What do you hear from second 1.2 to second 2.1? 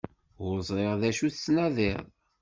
tettnadiḍ.